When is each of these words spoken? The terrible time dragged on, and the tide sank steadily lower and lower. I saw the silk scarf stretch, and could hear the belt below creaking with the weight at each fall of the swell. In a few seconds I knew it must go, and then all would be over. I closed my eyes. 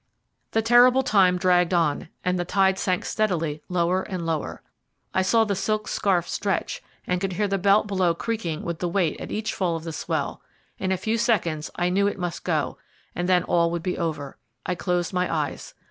The 0.53 0.63
terrible 0.63 1.03
time 1.03 1.37
dragged 1.37 1.75
on, 1.75 2.09
and 2.25 2.39
the 2.39 2.43
tide 2.43 2.79
sank 2.79 3.05
steadily 3.05 3.61
lower 3.69 4.01
and 4.01 4.25
lower. 4.25 4.63
I 5.13 5.21
saw 5.21 5.43
the 5.43 5.53
silk 5.55 5.87
scarf 5.87 6.27
stretch, 6.27 6.81
and 7.05 7.21
could 7.21 7.33
hear 7.33 7.47
the 7.47 7.59
belt 7.59 7.85
below 7.85 8.15
creaking 8.15 8.63
with 8.63 8.79
the 8.79 8.89
weight 8.89 9.21
at 9.21 9.31
each 9.31 9.53
fall 9.53 9.75
of 9.75 9.83
the 9.83 9.93
swell. 9.93 10.41
In 10.79 10.91
a 10.91 10.97
few 10.97 11.19
seconds 11.19 11.69
I 11.75 11.89
knew 11.89 12.07
it 12.07 12.17
must 12.17 12.43
go, 12.43 12.79
and 13.13 13.29
then 13.29 13.43
all 13.43 13.69
would 13.69 13.83
be 13.83 13.95
over. 13.99 14.37
I 14.65 14.73
closed 14.73 15.13
my 15.13 15.31
eyes. 15.31 15.75